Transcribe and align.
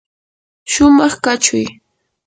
shumaq 0.71 1.13
kachuy. 1.23 1.65